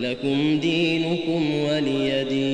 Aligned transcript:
لكم 0.00 0.60
دينكم 0.60 1.54
ولي 1.54 2.24
دين 2.24 2.47